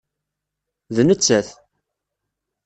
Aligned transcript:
D 0.95 0.97
nettat. 1.07 1.49